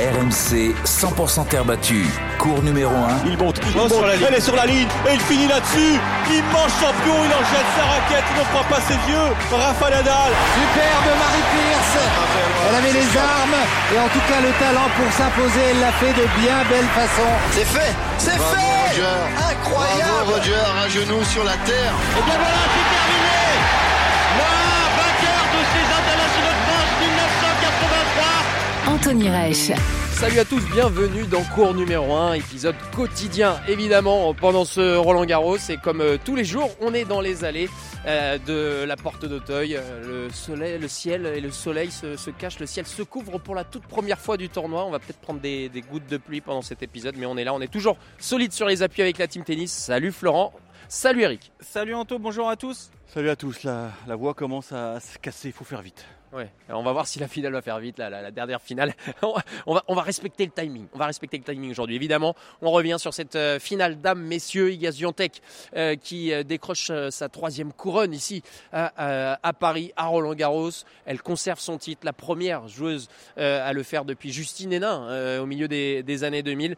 [0.00, 2.08] RMC 100% terre battue.
[2.38, 3.26] Cours numéro 1.
[3.26, 3.92] Il monte, il monte,
[4.26, 6.00] elle est sur la ligne et il finit là-dessus.
[6.32, 9.28] Immense champion, il en jette sa raquette, il ne croit pas ses yeux.
[9.52, 10.32] Rafa Nadal.
[10.56, 11.96] Superbe Marie Pierce.
[12.68, 13.60] Elle avait les armes
[13.92, 15.60] et en tout cas le talent pour s'imposer.
[15.70, 17.28] Elle l'a fait de bien belle façon.
[17.52, 18.70] C'est fait, c'est fait.
[18.88, 19.20] Roger.
[19.52, 20.00] Incroyable.
[20.00, 21.92] Bravo Roger, un genou sur la terre.
[22.16, 23.39] Et bien voilà, c'est terminé.
[29.00, 29.72] Anthony Reich.
[30.10, 35.56] Salut à tous, bienvenue dans cours numéro 1, épisode quotidien évidemment pendant ce Roland Garros
[35.70, 37.70] et comme euh, tous les jours on est dans les allées
[38.04, 42.28] euh, de la porte d'Auteuil, Euh, le soleil, le ciel et le soleil se, se
[42.28, 45.20] cachent, le ciel se couvre pour la toute première fois du tournoi, on va peut-être
[45.20, 47.72] prendre des, des gouttes de pluie pendant cet épisode mais on est là, on est
[47.72, 50.52] toujours solide sur les appuis avec la team tennis, salut Florent,
[50.88, 51.52] salut Eric.
[51.60, 52.90] Salut Anto, bonjour à tous.
[53.06, 56.04] Salut à tous, la, la voix commence à se casser, il faut faire vite.
[56.68, 58.94] Alors on va voir si la finale va faire vite, la, la- dernière finale.
[59.22, 60.86] on, va, respecter le timing.
[60.94, 61.96] On va respecter le timing aujourd'hui.
[61.96, 65.42] Évidemment, on revient sur cette euh, finale dames, messieurs, Iga Swiatek
[65.76, 70.70] euh, qui euh, décroche euh, sa troisième couronne ici à, Paris, à Roland Garros.
[71.04, 75.40] Elle conserve son titre, la première joueuse euh, à le faire depuis Justine Hénin euh,
[75.40, 76.76] au milieu des, des années 2000.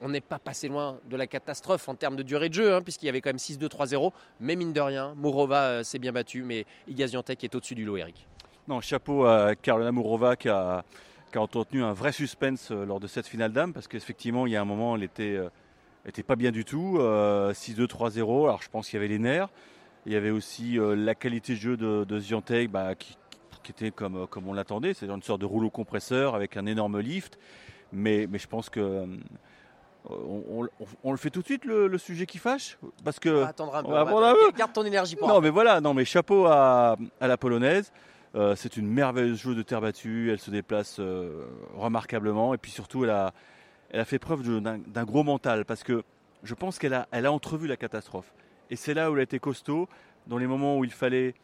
[0.00, 2.82] On n'est pas passé loin de la catastrophe en termes de durée de jeu, hein,
[2.82, 4.12] puisqu'il y avait quand même 6-2-3-0.
[4.40, 7.84] Mais mine de rien, Mourova euh, s'est bien battue, mais Iga Swiatek est au-dessus du
[7.84, 8.26] lot, Eric.
[8.68, 10.84] Non, chapeau à Carolina Mourova qui a,
[11.36, 14.60] entretenu un vrai suspense euh, lors de cette finale d'âme parce qu'effectivement, il y a
[14.60, 16.96] un moment, elle était, euh, pas bien du tout.
[16.98, 18.44] euh, 6-2, 3-0.
[18.44, 19.48] Alors, je pense qu'il y avait les nerfs.
[20.06, 23.16] Il y avait aussi la qualité de jeu de, de bah, qui,
[23.68, 27.38] était comme, on l'attendait, c'est-à-dire une sorte de rouleau compresseur avec un énorme lift.
[27.92, 29.04] Mais je pense que.
[30.10, 30.14] Euh,
[30.50, 30.68] on, on-
[31.04, 33.48] on le fait tout de suite le, le sujet qui fâche parce que On va
[33.48, 33.88] attendre un peu.
[33.88, 34.56] on va on va- attendre un peu.
[34.56, 37.92] Garde ton énergie pour non, mais voilà, non, mais chapeau à, à la polonaise.
[38.34, 40.30] Euh, c'est une merveilleuse joueuse de terre battue.
[40.30, 42.52] Elle se déplace euh, remarquablement.
[42.54, 43.32] Et puis surtout, elle a,
[43.90, 46.02] elle a fait preuve d'un gros mental parce que
[46.42, 48.32] je pense qu'elle a, elle a entrevu la catastrophe.
[48.70, 49.88] Et c'est là où elle a été costaud,
[50.26, 51.34] dans les moments où il fallait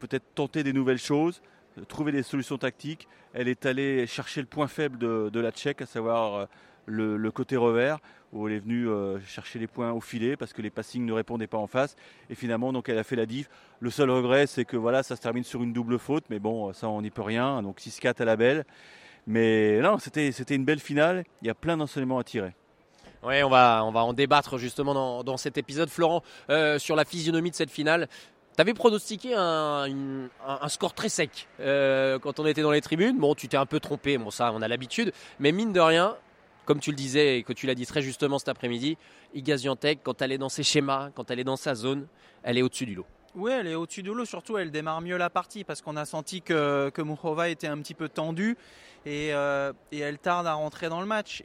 [0.00, 1.40] peut-être tenter des nouvelles choses,
[1.88, 3.08] trouver des solutions tactiques.
[3.32, 6.46] Elle est allée chercher le point faible de, de la Tchèque, à savoir
[6.86, 7.98] le, côté revers,
[8.32, 11.12] où elle est venue euh, chercher les points au filet parce que les passings ne
[11.12, 11.96] répondaient pas en face.
[12.30, 13.48] Et finalement, donc, elle a fait la diff.
[13.80, 16.72] Le seul regret, c'est que voilà, ça se termine sur une double faute, mais bon,
[16.72, 17.62] ça, on n'y peut rien.
[17.62, 18.64] Donc 6-4 à la belle.
[19.26, 21.24] Mais non, c'était une belle finale.
[21.42, 22.54] Il y a plein d'enseignements à tirer.
[23.22, 25.88] Ouais, on va, on va en débattre justement dans, dans cet épisode.
[25.88, 28.08] Florent, euh, sur la physionomie de cette finale,
[28.54, 30.28] tu avais pronostiqué un
[30.68, 33.18] score très sec euh, quand on était dans les tribunes.
[33.18, 35.12] Bon, tu t'es un peu trompé, bon, ça, on a l'habitude.
[35.40, 36.16] Mais mine de rien,
[36.64, 38.96] comme tu le disais et que tu l'as dit très justement cet après-midi,
[39.34, 42.06] Iga Swiatek, quand elle est dans ses schémas, quand elle est dans sa zone,
[42.42, 43.06] elle est au-dessus du lot.
[43.34, 46.04] Oui, elle est au-dessus de l'eau, surtout elle démarre mieux la partie parce qu'on a
[46.04, 48.56] senti que, que Mourova était un petit peu tendue
[49.06, 51.42] et, euh, et elle tarde à rentrer dans le match.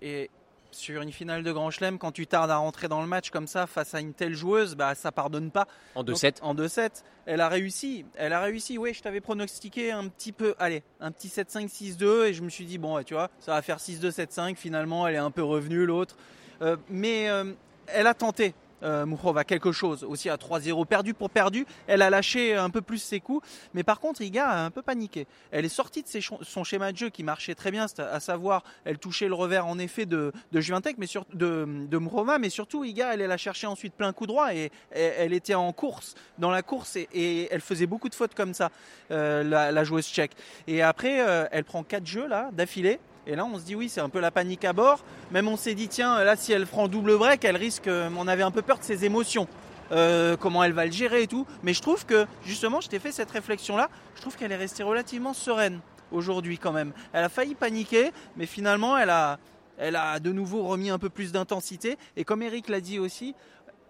[0.72, 3.48] Sur une finale de Grand Chelem, quand tu tardes à rentrer dans le match comme
[3.48, 5.68] ça face à une telle joueuse, bah, ça pardonne pas.
[5.96, 6.42] En Donc, 2-7.
[6.42, 6.90] En 2-7.
[7.26, 8.06] Elle a réussi.
[8.16, 8.78] Elle a réussi.
[8.78, 10.56] Oui, je t'avais pronostiqué un petit peu.
[10.60, 12.26] Allez, un petit 7-5, 6-2.
[12.26, 14.56] Et je me suis dit, bon, ouais, tu vois, ça va faire 6-2, 7-5.
[14.56, 16.16] Finalement, elle est un peu revenue, l'autre.
[16.62, 17.54] Euh, mais euh,
[17.88, 18.54] elle a tenté.
[18.84, 22.82] Euh, Mourova quelque chose aussi à 3-0 perdu pour perdu elle a lâché un peu
[22.82, 23.48] plus ses coups.
[23.74, 25.28] Mais par contre Iga a un peu paniqué.
[25.52, 26.08] Elle est sortie de
[26.42, 29.80] son schéma de jeu qui marchait très bien à savoir elle touchait le revers en
[29.80, 30.62] effet de, de
[30.98, 35.34] mais de, mais surtout Iga elle, a cherché ensuite plein coup droit et, et elle
[35.34, 38.70] était en course dans la course et, elle faisait beaucoup de fautes comme ça
[39.12, 40.32] euh, la, joueuse tchèque.
[40.68, 43.90] Et après euh, elle prend quatre jeux là d'affilée et là, on se dit oui,
[43.90, 45.04] c'est un peu la panique à bord.
[45.30, 47.88] Même on s'est dit tiens, là, si elle prend double break, elle risque.
[47.88, 49.48] euh, On avait un peu peur de ses émotions.
[49.92, 51.46] Euh, comment elle va le gérer et tout.
[51.62, 53.90] Mais je trouve que justement, je t'ai fait cette réflexion-là.
[54.16, 55.80] Je trouve qu'elle est restée relativement sereine
[56.12, 56.92] aujourd'hui quand même.
[57.14, 59.38] Elle a failli paniquer, mais finalement, elle a,
[59.78, 61.98] elle a de nouveau remis un peu plus d'intensité.
[62.18, 63.36] Et comme Eric l'a dit aussi,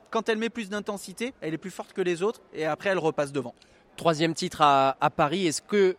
[0.09, 2.41] quand elle met plus d'intensité, elle est plus forte que les autres.
[2.53, 3.53] Et après, elle repasse devant.
[3.95, 5.47] Troisième titre à, à Paris.
[5.47, 5.95] Est-ce que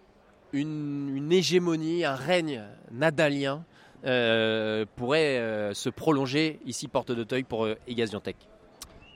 [0.52, 2.62] une, hégémonie, un règne
[2.92, 3.64] nadalien
[4.04, 7.76] euh, pourrait euh, se prolonger ici porte d'Auteuil pour euh,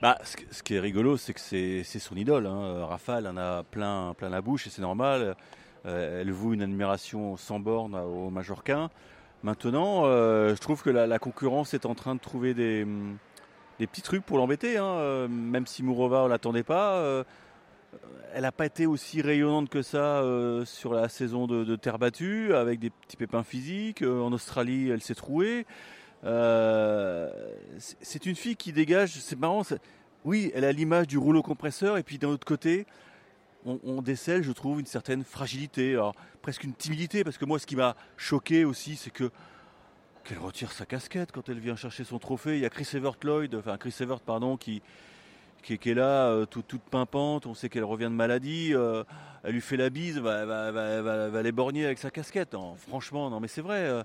[0.01, 2.45] Bah, ce, qui est rigolo, c'est que c'est son idole.
[2.45, 2.85] Hein.
[2.85, 5.35] Rafa, elle en a plein, la bouche et c'est normal.
[5.85, 8.89] Euh, elle voue une admiration sans borne au Majorquin.
[9.43, 12.85] Maintenant, euh, je trouve que la, concurrence est en train de trouver des,
[13.77, 14.77] petits trucs pour l'embêter.
[14.77, 14.85] hein.
[14.85, 17.23] Euh, Même si Mourova, on l'attendait pas.
[18.33, 22.53] Elle n'a pas été aussi rayonnante que ça euh, sur la saison de, terre battue,
[22.53, 24.01] avec des petits pépins physiques.
[24.01, 25.65] Euh, en Australie, elle s'est trouée.
[26.25, 27.31] Euh,
[27.77, 29.61] c'est- une fille qui dégage, c'est marrant,
[30.23, 32.87] oui, elle a l'image du rouleau compresseur, et puis d'un autre côté,
[33.65, 37.59] on, on décèle, je trouve, une certaine fragilité, alors, presque une timidité, parce que moi,
[37.59, 39.31] ce qui m'a choqué aussi, c'est que
[40.25, 42.55] qu'elle retire sa casquette quand elle vient chercher son trophée.
[42.55, 44.81] Il y a Chris Evert Lloyd, enfin Chris Evert, pardon, qui,
[45.65, 47.45] qui, est là, euh, tout- toute pimpante.
[47.47, 48.73] On sait qu'elle revient de maladie.
[48.73, 49.03] euh,
[49.43, 52.53] elle lui fait la bise, va, va, va, va, l'éborgner avec sa casquette.
[52.53, 53.79] Non, franchement, non, mais c'est vrai.
[53.79, 54.03] euh,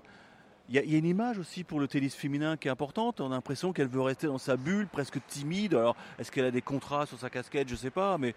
[0.69, 3.19] il y, a- une image aussi pour le tennis féminin qui est importante.
[3.21, 5.73] On a l'impression qu'elle veut rester dans sa bulle, presque timide.
[5.73, 7.67] Alors, est-ce qu'elle a des contrats sur sa casquette?
[7.69, 8.33] Je sais pas, mais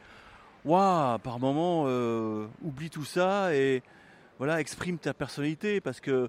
[0.65, 3.83] waouh, par moment, euh, oublie tout ça et
[4.39, 6.29] voilà, exprime ta personnalité parce que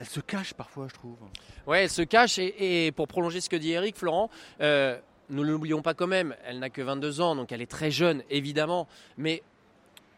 [0.00, 1.16] elle se cache parfois, je trouve.
[1.66, 4.30] Ouais, elle se cache et, pour prolonger ce que dit Eric, Florent,
[5.30, 7.90] nous ne l'oublions pas quand même, elle n'a que 22 ans, donc elle est très
[7.90, 9.42] jeune, évidemment, mais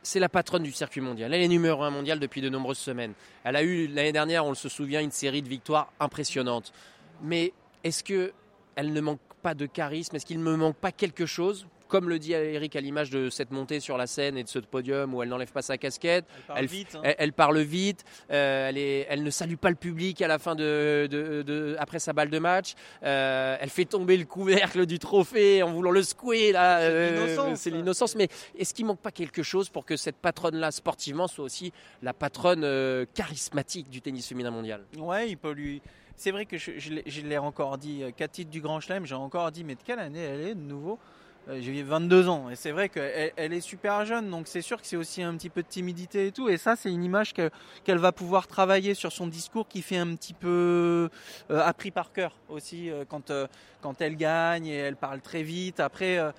[0.03, 1.35] c'est la patronne du circuit mondial.
[1.35, 3.13] Elle est numéro un mondial depuis de nombreuses semaines.
[3.45, 6.73] Elle a eu l'année dernière, on le se souvient, une série de victoires impressionnantes.
[7.23, 7.53] Mais
[7.85, 8.33] est-ce que
[8.77, 10.17] elle ne manque pas de charisme?
[10.17, 11.67] Est-ce qu'il ne me manque pas quelque chose?
[11.91, 14.59] Comme le dit Eric à l'image de cette montée sur la scène et de ce
[14.61, 16.95] podium où elle n'enlève pas sa casquette, Elle parle elle, vite.
[16.95, 17.01] hein.
[17.05, 20.39] elle, elle parle vite, euh, elle, est- elle ne salue pas le public à la
[20.39, 24.87] fin de, de- de- après sa balle de match, euh, elle fait tomber le couvercle
[24.87, 27.59] du trophée en voulant le secouer là, C'est euh, l'innocence.
[27.61, 28.15] c'est l'innocence.
[28.15, 31.73] Mais est-ce qu'il manque pas quelque chose pour que cette patronne là sportivement soit aussi
[32.03, 32.65] la patronne
[33.15, 34.85] charismatique du tennis féminin mondial?
[34.97, 35.83] Ouais, il peut lui.
[36.17, 39.65] C'est vrai que je, je l'ai- encore dit, titres du Grand Chelem, j'ai encore dit,
[39.65, 40.99] mais de quelle année elle est de nouveau?
[41.59, 44.87] J'ai 22 ans et c'est vrai qu'elle elle est super jeune, donc c'est sûr que
[44.87, 46.49] c'est aussi un petit peu de timidité et tout.
[46.49, 47.51] Et ça, c'est une image que-
[47.83, 51.09] qu'elle va pouvoir travailler sur son discours qui fait un petit peu
[51.51, 53.49] euh, appris par cœur aussi euh, quand, euh,
[53.81, 55.81] quand elle gagne et elle parle très vite.
[55.81, 56.31] Après, euh,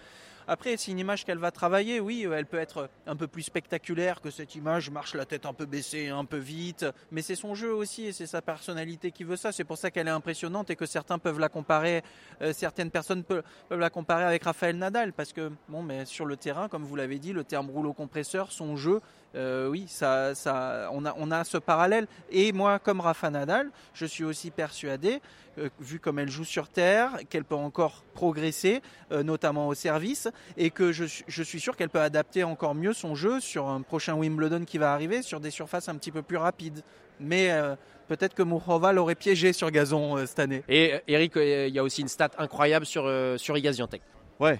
[0.48, 2.00] après c'est une image qu'elle va travailler.
[2.00, 5.54] Oui, elle peut être un peu plus spectaculaire que cette image, marche la tête un
[5.54, 6.86] peu baissée, un peu vite.
[7.12, 9.52] Mais c'est son jeu aussi et c'est sa personnalité qui veut ça.
[9.52, 12.04] C'est pour ça qu'elle est impressionnante et que certains peuvent la comparer,
[12.42, 16.26] euh, certaines personnes peuvent, peuvent la comparer avec Raphaël Nadal parce que bon, mais sur
[16.26, 19.02] le terrain, comme vous l'avez dit, le terme rouleau compresseur, son jeu,
[19.36, 22.08] euh, oui, ça, ça, on a, on a ce parallèle.
[22.32, 25.22] Et moi, comme Rafa Nadal, je suis aussi persuadé,
[25.58, 28.82] euh, vu comme elle joue sur terre, qu'elle peut encore progresser,
[29.12, 32.76] euh, notamment au service, et que je, suis- je suis sûr qu'elle peut adapter encore
[32.76, 36.12] mieux son jeu sur un prochain Wimbledon qui va arriver, sur des surfaces un petit
[36.12, 36.82] peu plus rapides.
[37.20, 37.76] Mais euh,
[38.08, 40.64] peut-être que Mourova l'aurait piégé sur gazon euh, cette année.
[40.68, 44.02] Et Eric, euh, il y a aussi une stat incroyable sur, euh, sur Iga Swiatek.
[44.40, 44.60] Ouais,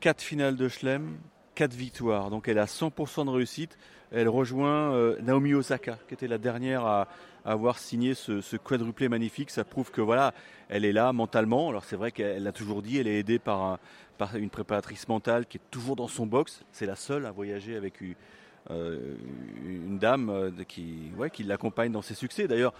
[0.00, 1.16] 4 finales de Chelem,
[1.54, 2.28] 4 victoires.
[2.30, 3.78] Donc elle a 100% de réussite.
[4.14, 7.08] Elle rejoint euh, Naomi Osaka, qui était la dernière à,
[7.44, 9.50] avoir signé ce, ce quadruplé magnifique.
[9.50, 10.32] Ça prouve que voilà,
[10.68, 11.68] elle est là mentalement.
[11.68, 13.78] Alors c'est vrai qu'elle l'a toujours dit, elle est aidée par, un-
[14.16, 16.62] par une préparatrice mentale qui est toujours dans son box.
[16.72, 18.14] C'est la seule à voyager avec une,
[18.70, 19.14] euh,
[19.66, 21.12] une dame euh, qui,
[21.44, 22.46] l'accompagne dans ses succès.
[22.48, 22.72] D'ailleurs,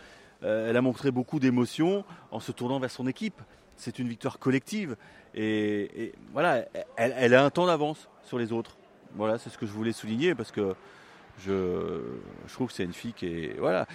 [0.42, 3.40] elle a montré beaucoup d'émotion en se tournant vers son équipe.
[3.76, 4.94] C'est une victoire collective.
[5.34, 6.66] Et, et voilà,
[6.96, 8.76] elle, elle a un temps d'avance sur les autres.
[9.14, 10.74] Voilà, c'est ce que je voulais souligner parce que
[11.40, 12.00] je,
[12.46, 13.86] je trouve que c'est une fille qui est, voilà,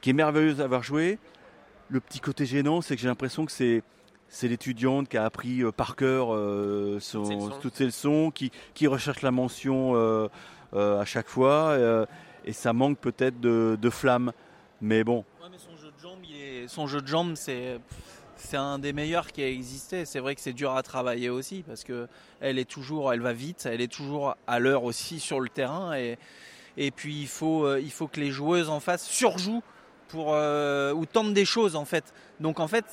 [0.00, 1.18] qui est merveilleuse à avoir joué.
[1.88, 3.82] Le petit côté gênant, c'est que j'ai l'impression que c'est
[4.28, 7.58] c'est l'étudiante qui a appris euh, par cœur euh, son- Toutes ses leçons.
[7.62, 10.26] toutes ses leçons, qui, qui recherche la mention euh,
[10.74, 12.06] euh, à chaque fois, euh,
[12.44, 14.32] et ça manque peut-être de, de flamme.
[14.80, 17.78] Mais bon, Ouais, mais son jeu de jambes, c'est
[18.36, 20.04] c'est un des meilleurs qui a existé.
[20.04, 22.08] C'est vrai que c'est dur à travailler aussi parce que
[22.40, 25.94] elle est toujours, elle va vite, elle est toujours à l'heure aussi sur le terrain
[26.76, 29.62] et puis il faut euh, il faut que les joueuses en face surjouent
[30.14, 32.12] euh, ou tentent des choses en fait.
[32.40, 32.84] Donc en fait,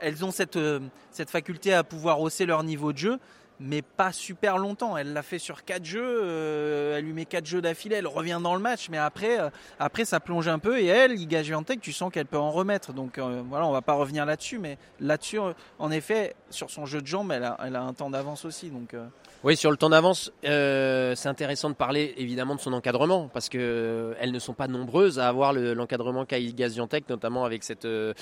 [0.00, 3.18] elles ont cette euh, cette faculté à pouvoir hausser leur niveau de jeu.
[3.58, 4.96] Mais pas super longtemps.
[4.96, 6.20] Elle l'a fait sur quatre jeux.
[6.22, 7.96] euh, elle lui met quatre jeux d'affilée.
[7.96, 8.88] Elle revient dans le match.
[8.90, 12.26] Mais après, euh, après, ça plonge un peu et elle, Iga Swiatek, tu sens qu'elle
[12.26, 12.92] peut en remettre.
[12.92, 15.38] Donc euh, voilà, on va pas revenir là-dessus, mais là-dessus,
[15.78, 18.70] en effet, sur son jeu de jambes, elle a, elle a un temps d'avance aussi.
[18.70, 18.94] Donc
[19.44, 23.48] Oui, sur le temps d'avance, euh, c'est intéressant de parler évidemment de son encadrement parce
[23.48, 27.44] que euh, elles ne sont pas nombreuses à avoir le- l'encadrement qu'a Iga Swiatek, notamment
[27.44, 28.12] avec cette, euh,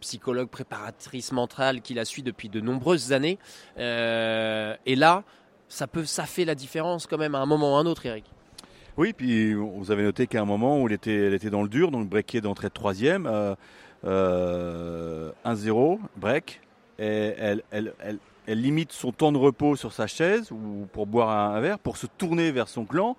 [0.00, 3.38] psychologue préparatrice mentale qui la suit depuis de nombreuses années.
[3.78, 5.24] Et là,
[5.68, 8.06] ça peut, ça fait la différence quand même à un moment ou à un autre,
[8.06, 8.24] Eric.
[8.96, 12.08] Oui, puis vous avez noté qu'à un moment où elle était, dans le dur, donc
[12.08, 13.54] breaké d'entrée de troisième, euh,
[14.04, 16.60] euh, 1-0, break,
[16.98, 17.04] et
[17.38, 17.62] elle,
[18.48, 21.98] elle limite son temps de repos sur sa chaise ou pour boire un, verre, pour
[21.98, 23.14] se tourner vers son clan,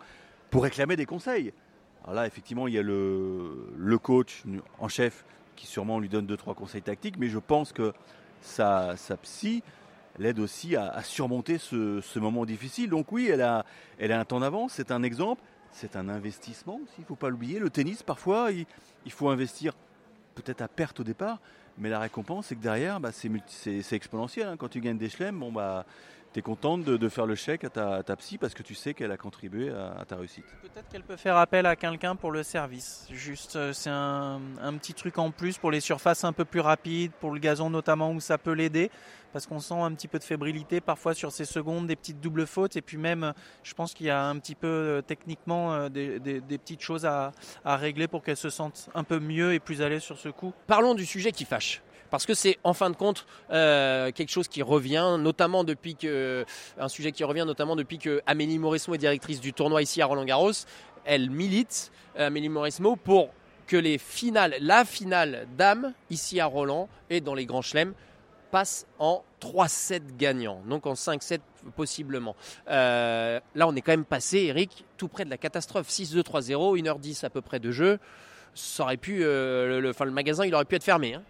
[0.49, 1.53] pour réclamer des conseils.
[2.03, 4.43] Alors là, effectivement, il y a le, coach
[4.79, 5.23] en chef
[5.55, 7.93] qui sûrement lui donne deux trois conseils tactiques, mais je pense que
[8.41, 9.61] sa, psy
[10.17, 12.89] l'aide aussi à, surmonter ce, moment difficile.
[12.89, 13.65] Donc oui, elle a,
[13.99, 15.43] a un temps d'avance, c'est un exemple.
[15.71, 17.59] C'est un investissement il ne faut pas l'oublier.
[17.59, 19.73] Le tennis, parfois, il faut investir
[20.33, 21.39] peut-être à perte au départ,
[21.79, 24.47] Mais la récompense, c'est que derrière, bah, c'est, exponentiel.
[24.47, 24.57] hein.
[24.57, 25.85] Quand tu gagnes des chelems, bon, bah,
[26.33, 28.61] tu es contente de, de faire le chèque à ta, à ta psy parce que
[28.63, 30.45] tu sais qu'elle a contribué à, à ta réussite.
[30.61, 33.07] Peut-être qu'elle peut faire appel à quelqu'un pour le service.
[33.11, 36.59] Juste, euh, c'est un, un petit truc en plus pour les surfaces un peu plus
[36.59, 38.91] rapides, pour le gazon notamment où ça peut l'aider.
[39.31, 42.47] Parce qu'on sent un petit peu de fébrilité parfois sur ces secondes, des petites doubles
[42.47, 42.75] fautes.
[42.75, 46.19] Et puis même, je pense qu'il y a un petit peu euh, techniquement euh, des,
[46.19, 47.31] des- des petites choses à,
[47.63, 50.29] à régler pour qu'elle se sente un peu mieux et plus à l'aise sur ce
[50.29, 50.51] coup.
[50.65, 51.81] Parlons du sujet qui fâche.
[52.09, 56.45] Parce que c'est en fin de compte euh, quelque chose qui revient, notamment depuis que
[56.79, 60.05] un sujet qui revient notamment depuis que Amélie Mauresmo est directrice du tournoi ici à
[60.05, 60.51] Roland Garros.
[61.05, 63.29] Elle milite Amélie Mauresmo pour
[63.67, 67.93] que les finales, la finale dame ici à Roland et dans les grands chelems
[68.49, 71.39] passe en 3-7 gagnants, donc en 5-7
[71.75, 72.35] possiblement.
[72.69, 75.87] Euh, là, on est quand même passé, Eric, tout près de la catastrophe.
[75.87, 77.99] 6-2, 3-0, 1h10 à peu près de jeu.
[78.81, 81.13] Euh, le magasin, il aurait pu être fermé.
[81.13, 81.23] hein.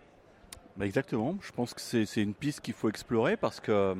[0.79, 1.37] Bah, exactement.
[1.41, 3.95] Je pense que c'est, une piste qu'il faut explorer parce que euh,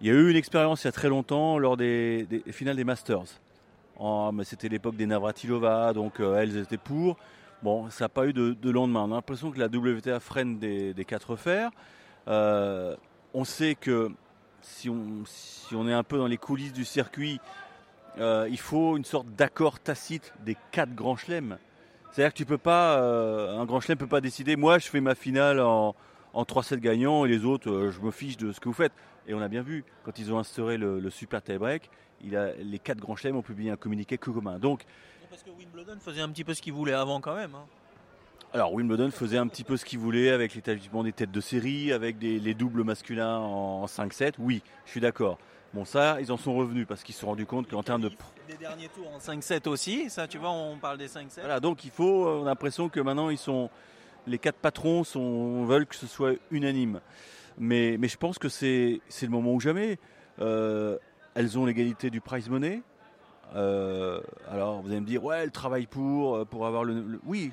[0.00, 3.40] y a eu une expérience il y a très longtemps lors des, finales des Masters.
[4.32, 7.16] Mais c'était l'époque des Navratilova, donc euh, elles étaient pour.
[7.62, 9.04] Bon, ça n'a pas eu de, de lendemain.
[9.04, 11.70] On a l'impression que la WTA freine des, quatre fers.
[12.26, 12.96] Euh,
[13.32, 14.10] on sait que
[14.60, 17.40] si on, si on est un peu dans les coulisses du circuit,
[18.18, 21.56] il faut une sorte d'accord tacite des quatre grands chelems.
[22.10, 24.56] C'est-à-dire que tu peux pas, euh, un grand chelem peut pas décider.
[24.56, 25.94] Moi, je fais ma finale en,
[26.32, 28.92] en 3-7 gagnants et les autres, euh, je me fiche de ce que vous faites.
[29.26, 31.90] Et on a bien vu quand ils ont instauré le, le super tie-break,
[32.24, 34.58] les quatre grands chelems ont publié un communiqué que commun.
[34.58, 34.84] Donc,
[35.30, 37.54] Parce que Wimbledon faisait un petit peu ce qu'il voulait avant quand même.
[37.54, 37.66] hein.
[38.54, 41.92] alors Wimbledon faisait un petit peu ce qu'il voulait avec l'établissement des têtes de série,
[41.92, 44.32] avec des, les doubles masculins en 5-7.
[44.38, 45.38] Oui, je suis d'accord.
[45.74, 48.10] Bon, ça, ils en sont revenus parce qu'ils se sont rendus compte qu'en termes de
[48.48, 51.40] Des derniers tours en 5-7 aussi, ça tu vois, on parle des 5-7.
[51.40, 53.68] Voilà, donc il faut, on a l'impression que maintenant ils sont,
[54.26, 57.00] les quatre patrons sont, veulent que ce soit unanime.
[57.58, 59.98] Mais, mais je pense que c'est, le moment ou jamais.
[60.40, 60.96] Euh,
[61.34, 62.82] elles ont l'égalité du prize money.
[63.54, 64.20] Euh,
[64.50, 66.94] alors vous allez me dire, ouais, elles travaillent pour, euh, pour avoir le.
[66.94, 67.50] le- oui,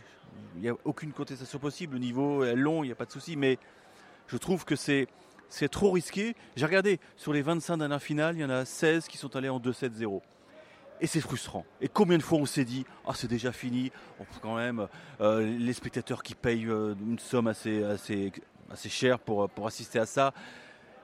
[0.56, 1.94] il n'y a aucune contestation possible.
[1.96, 3.36] Le niveau, elles l'ont, il n'y a pas de souci.
[3.36, 3.58] Mais
[4.28, 5.08] je trouve que c'est,
[5.50, 6.36] c'est trop risqué.
[6.56, 9.50] J'ai regardé, sur les 25 dernières finales, il y en a 16 qui sont allés
[9.50, 10.22] en 2-7-0.
[11.02, 11.66] Et c'est frustrant.
[11.82, 14.88] Et combien de fois on s'est dit, ah c'est déjà fini, on peut quand même
[15.20, 18.32] euh, les spectateurs qui payent euh, une somme assez, assez,
[18.72, 20.34] assez chère pour, pour assister à ça,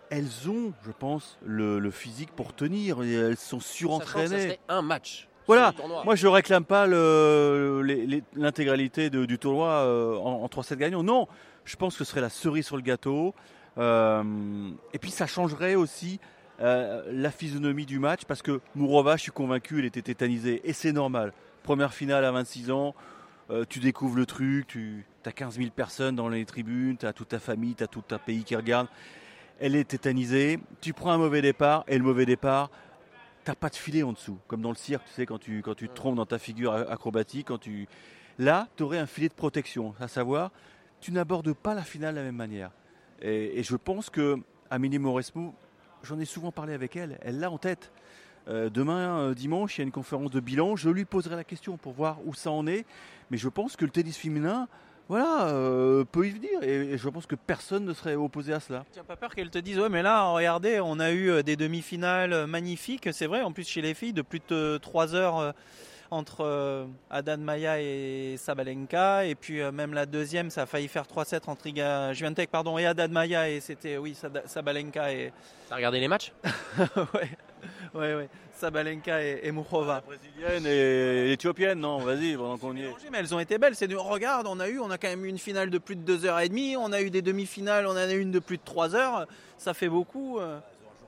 [0.10, 3.04] elles ont, je pense, le, le physique pour tenir.
[3.04, 4.44] Et elles sont ça surentraînées.
[4.44, 5.28] serait un match.
[5.48, 5.74] Voilà.
[6.06, 11.04] Moi, je réclame pas l'intégralité du tournoi euh, en, en 3-7 gagnants.
[11.04, 11.28] Non,
[11.66, 13.34] je pense que ce serait la cerise sur le gâteau.
[13.78, 16.20] Euh, et puis, ça changerait aussi
[16.62, 20.62] euh, la physionomie du match parce que Mourova, je suis convaincu, elle était tétanisée.
[20.64, 21.34] Et c'est normal.
[21.64, 22.96] Première finale à 26 ans,
[23.50, 27.14] euh, tu découvres le truc, tu as 15 000 personnes dans les tribunes, tu as
[27.14, 28.88] toute ta famille, tu as tout ta pays qui regarde.
[29.60, 30.60] Elle est tétanisée.
[30.82, 32.70] Tu prends un mauvais départ et le mauvais départ,
[33.44, 35.76] t'as pas de filet en dessous, comme dans le cirque, tu sais, quand tu, quand
[35.76, 37.88] tu te trompes dans ta figure acrobatique, quand tu...
[38.40, 40.52] Là, tu aurais un filet de protection, à savoir,
[41.00, 42.72] tu n'abordes pas la finale de la même manière.
[43.22, 44.38] Et, je pense que
[44.70, 45.54] Amélie Mauresmo,
[46.04, 47.92] j'en ai souvent parlé avec elle, elle l'a en tête.
[48.48, 51.44] Euh, demain, euh, dimanche, il y a une conférence de bilan, je lui poserai la
[51.44, 52.86] question pour voir où ça en est,
[53.30, 54.68] mais je pense que le tennis féminin,
[55.10, 58.84] voilà, euh, peut y venir, et, je pense que personne ne serait opposé à cela.
[58.92, 61.56] Tu n'as pas peur qu'elles te disent ouais mais là regardez on a eu des
[61.56, 65.54] demi-finales magnifiques c'est vrai en plus chez les filles de plus de 3 heures
[66.12, 70.88] entre euh, Adan Maya et Sabalenka et puis euh, même la deuxième ça a failli
[70.88, 74.16] faire 3-7 entre Iga Swiatek pardon et Adan Maya et c'était oui
[74.46, 75.34] Sabalenka et
[75.70, 76.34] T'as regardé les matchs?
[77.14, 77.30] Ouais
[77.94, 78.30] ouais ouais
[78.62, 79.52] Sabalenka et, et.
[79.52, 82.92] Brésilienne et éthiopienne, non, vas-y, pendant qu'on y est.
[83.12, 83.76] Mais elles ont été belles.
[83.76, 85.96] C'est de regarde, on a eu, on a quand même eu une finale de plus
[85.96, 88.64] de 2h30, on a eu des demi-finales, on en a eu une de plus de
[88.64, 89.26] 3 heures.
[89.58, 90.40] Ça fait beaucoup.
[90.40, 90.60] euh.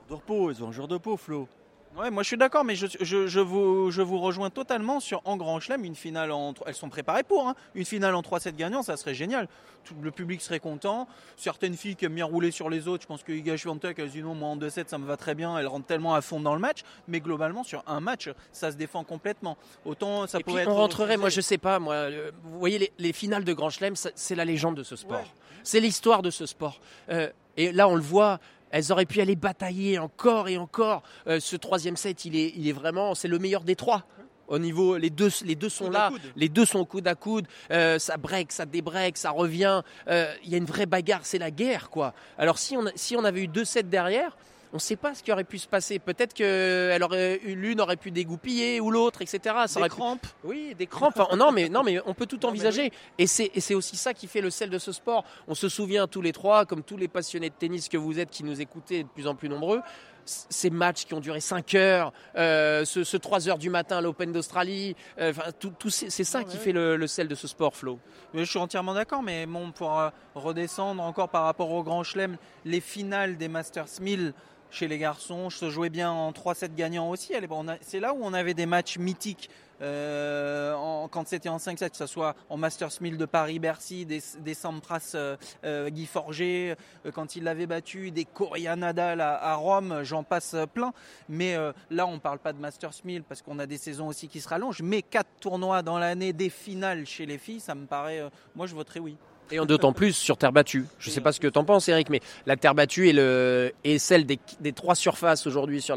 [0.08, 1.48] De repos, ils ont un jour de repos, Flo.
[1.96, 5.22] Ouais, moi je suis d'accord, mais je, je, je vous, je vous rejoins totalement sur
[5.24, 6.52] en Grand Chelem, une finale en.
[6.66, 7.54] Elles sont préparées pour, hein.
[7.76, 9.48] Une finale en 3-7 gagnants, ça serait génial.
[9.84, 11.06] Tout, le public serait content.
[11.36, 14.10] Certaines filles qui aiment bien rouler sur les autres, je pense que Iga Swiatek, elles
[14.10, 16.40] disent non, moi en 2-7 ça me va très bien, elles rentrent tellement à fond
[16.40, 19.56] dans le match, mais globalement sur un match, ça se défend complètement.
[19.84, 20.70] Autant ça Et puis pourrait être.
[20.70, 23.70] on rentrerait, moi je sais pas, moi, euh, vous voyez les, les finales de Grand
[23.70, 25.22] Chelem, c'est la légende de ce sport.
[25.62, 26.80] C'est l'histoire de ce sport.
[27.10, 28.40] Euh, et là on le voit,
[28.74, 31.02] elles auraient pu aller batailler encore et encore.
[31.28, 34.02] Euh, ce troisième set, il est, il est vraiment, c'est le meilleur des trois.
[34.48, 37.46] Au niveau, les deux, les deux sont Coude là, les deux sont coude à coude.
[37.70, 39.80] Euh, ça break, ça débreak, ça revient.
[40.08, 42.12] Euh, Il y a une vraie bagarre, c'est la guerre, quoi.
[42.36, 44.36] Alors si on, a- si on avait eu deux sets derrière,
[44.74, 46.00] on ne sait pas ce qui aurait pu se passer.
[46.00, 49.54] Peut-être que aurait, l'une aurait pu dégoupiller ou l'autre, etc.
[49.68, 50.26] Ça des crampes.
[50.42, 51.16] Oui, des crampes.
[51.36, 52.90] non, mais, non, mais on peut tout envisager.
[53.16, 55.24] Et c'est aussi ça qui fait le sel de ce sport.
[55.46, 58.30] On se souvient tous les trois, comme tous les passionnés de tennis que vous êtes,
[58.30, 59.80] qui nous écoutez de plus en plus nombreux,
[60.24, 64.32] ces matchs qui ont duré 5 heures, euh, ce, 3 heures du matin à l'Open
[64.32, 68.00] d'Australie, euh, tout, c'est ça qui fait le, sel de ce sport, Flo.
[68.34, 72.38] je suis entièrement d'accord, mais bon, pour euh, redescendre encore par rapport au Grand Chelem,
[72.64, 74.32] les finales des Masters 1000
[74.74, 77.32] chez les garçons, je se jouais bien en 3-7 gagnants aussi.
[77.80, 79.48] C'est là où on avait des matchs mythiques.
[79.82, 80.74] Euh,
[81.10, 85.12] quand c'était en 5-7, que ce soit en Masters 1000 de Paris-Bercy, des, des Sampras
[85.14, 86.74] euh, euh, Guy Forger,
[87.12, 90.92] quand il l'avait battu, des Coria Nadal à, Rome, j'en passe plein.
[91.28, 91.56] Mais
[91.90, 94.40] là, on ne parle pas de Masters 1000 parce qu'on a des saisons aussi qui
[94.40, 94.82] se rallongent.
[94.82, 98.28] Mais quatre tournois dans l'année, des finales chez les filles, ça me paraît.
[98.54, 99.16] moi, je voterais oui.
[99.50, 100.86] Et en d'autant plus sur terre battue.
[100.98, 103.12] Je ne sais pas ce que tu en penses, Eric, mais la terre battue est,
[103.12, 105.96] le, est celle des, des trois surfaces aujourd'hui sur,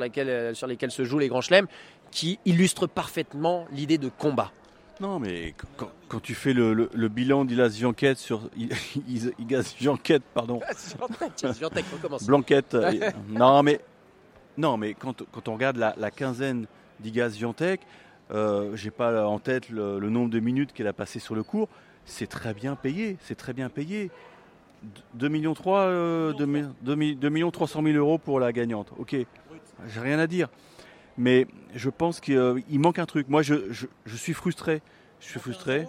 [0.53, 1.67] sur lesquelles se jouent les grands chelems
[2.11, 4.51] qui illustre parfaitement l'idée de combat.
[4.99, 5.53] Non, mais
[6.07, 8.49] quand, tu fais le, bilan d'Ilas Janquette sur
[9.39, 10.59] Igas Janquette, pardon.
[12.25, 12.73] Blanquette.
[12.73, 13.79] Euh, non, mais
[14.57, 16.65] non, mais quand, quand on regarde la, quinzaine
[16.99, 17.81] d'Igas Jantek,
[18.31, 21.69] euh, j'ai pas en tête le, nombre de minutes qu'elle a passé sur le cours.
[22.07, 24.09] C'est très bien payé, c'est très bien payé.
[25.13, 28.91] 2 millions 3, euh, 2, millions 300 000 euros pour la gagnante.
[28.97, 29.15] Ok,
[29.87, 30.49] j'ai rien à dire
[31.17, 33.27] mais je pense qu'il euh, manque un truc.
[33.27, 33.55] Moi, je,
[34.15, 34.81] suis frustré.
[35.19, 35.87] Je suis frustré.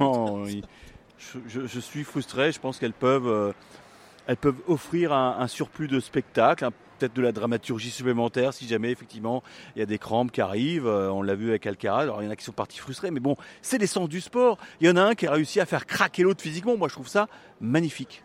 [0.00, 2.52] Non, je, suis frustré.
[2.52, 7.90] Je pense qu'elles peuvent, euh, peuvent offrir un, surplus de spectacle, peut-être de la dramaturgie
[7.90, 9.42] supplémentaire si jamais effectivement
[9.74, 10.86] il y a des crampes qui arrivent.
[10.86, 12.02] Euh, on l'a vu avec Alcaraz.
[12.02, 14.58] Alors il y en a qui sont partis frustrés, mais bon, c'est l'essence du sport.
[14.80, 16.76] Il y en a un qui a réussi à faire craquer l'autre physiquement.
[16.76, 17.28] Moi, je trouve ça
[17.60, 18.22] magnifique.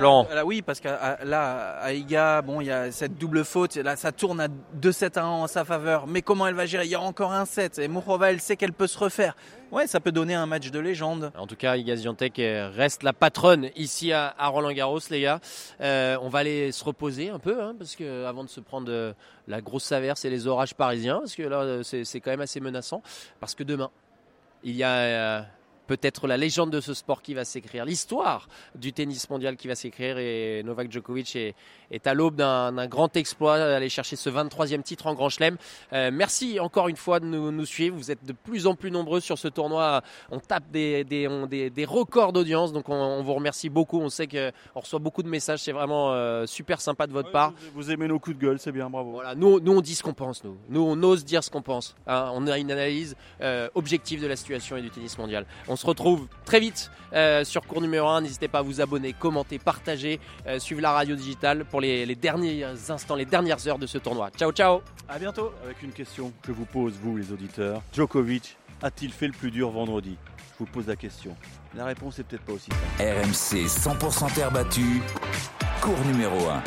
[0.00, 3.76] Là, oui, parce que là, à Iga, bon, il y a cette double faute.
[3.76, 4.48] Là, ça tourne à
[4.80, 6.06] 2-7 à 1 en sa faveur.
[6.06, 6.84] Mais comment elle va gérer?
[6.86, 7.78] Il y a encore un 7.
[7.78, 9.36] Et Mourova, elle sait qu'elle peut se refaire.
[9.70, 11.32] Ouais, ça peut donner un match de légende.
[11.36, 15.40] En tout cas, Iga Ziontek reste la patronne ici à, Roland Garros, les gars.
[15.80, 18.90] Euh, on va aller se reposer un peu, hein, parce que avant de se prendre
[18.90, 19.12] euh,
[19.48, 23.02] la grosse averse et les orages parisiens, parce que là, c'est quand même assez menaçant.
[23.40, 23.90] Parce que demain,
[24.62, 24.90] il y a.
[24.90, 25.42] Euh,
[25.96, 29.74] peut-être la légende de ce sport qui va s'écrire, l'histoire du tennis mondial qui va
[29.74, 31.54] s'écrire et Novak Djokovic est,
[31.90, 35.58] est à l'aube d'un grand exploit, d'aller chercher ce 23e titre en Grand Chelem.
[35.92, 39.20] Euh, merci encore une fois de nous, suivre, vous êtes de plus en plus nombreux
[39.20, 40.00] sur ce tournoi,
[40.30, 41.28] on tape des, des,
[41.68, 45.60] des, records d'audience, donc on, vous remercie beaucoup, on sait qu'on reçoit beaucoup de messages,
[45.60, 47.52] c'est vraiment euh, super sympa de votre part.
[47.74, 49.10] Vous, aimez nos coups de gueule, c'est bien, bravo.
[49.10, 50.56] Voilà, nous, nous on dit ce qu'on pense, nous.
[50.70, 51.94] Nous on ose dire ce qu'on pense.
[52.06, 52.30] Hein.
[52.32, 55.44] On a une analyse euh, objective de la situation et du tennis mondial.
[55.68, 58.20] On se retrouve très vite euh, sur cours numéro 1.
[58.20, 62.14] N'hésitez pas à vous abonner, commenter, partager, euh, suivre la radio digitale pour les, les,
[62.14, 64.30] derniers instants, les dernières heures de ce tournoi.
[64.30, 64.80] Ciao, ciao.
[65.08, 65.52] À bientôt.
[65.64, 67.82] Avec une question que je vous pose, vous les auditeurs.
[67.92, 70.16] Djokovic a-t-il fait le plus dur vendredi?
[70.52, 71.36] Je vous pose la question.
[71.74, 73.02] La réponse est peut-être pas aussi simple.
[73.02, 75.02] RMC 100% terre battue.
[75.80, 76.62] Cours numéro 1.